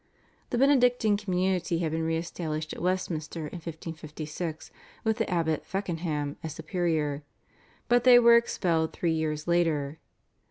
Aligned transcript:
The 0.49 0.57
Benedictine 0.57 1.15
community 1.15 1.77
had 1.77 1.91
been 1.91 2.01
re 2.01 2.17
established 2.17 2.73
at 2.73 2.81
Westminster 2.81 3.41
in 3.45 3.57
1556 3.59 4.71
with 5.03 5.17
the 5.19 5.29
Abbot 5.29 5.63
Feckenham 5.63 6.37
as 6.41 6.55
superior, 6.55 7.21
but 7.87 8.03
they 8.03 8.17
were 8.17 8.35
expelled 8.35 8.93
three 8.93 9.13
years 9.13 9.47
later. 9.47 9.99